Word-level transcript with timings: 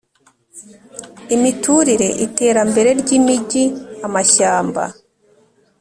imiturire 1.35 2.07
iterambere 2.25 2.89
ry 3.01 3.09
imijyi 3.19 3.63
amashyamba 4.07 4.83